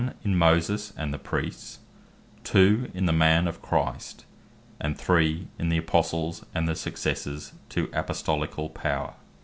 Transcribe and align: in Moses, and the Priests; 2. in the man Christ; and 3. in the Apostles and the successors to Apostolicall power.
in 0.23 0.35
Moses, 0.35 0.93
and 0.97 1.13
the 1.13 1.19
Priests; 1.19 1.77
2. 2.45 2.89
in 2.95 3.05
the 3.05 3.13
man 3.13 3.45
Christ; 3.61 4.25
and 4.79 4.97
3. 4.97 5.47
in 5.59 5.69
the 5.69 5.77
Apostles 5.77 6.43
and 6.55 6.67
the 6.67 6.73
successors 6.75 7.53
to 7.69 7.85
Apostolicall 7.89 8.73
power. 8.73 9.13